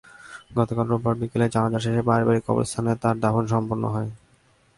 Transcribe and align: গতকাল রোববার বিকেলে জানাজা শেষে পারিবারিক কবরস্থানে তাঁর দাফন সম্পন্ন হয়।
গতকাল 0.57 0.85
রোববার 0.87 1.15
বিকেলে 1.21 1.47
জানাজা 1.49 1.79
শেষে 1.79 2.01
পারিবারিক 2.07 2.43
কবরস্থানে 2.47 2.91
তাঁর 3.01 3.15
দাফন 3.23 3.45
সম্পন্ন 3.53 3.83
হয়। 3.93 4.09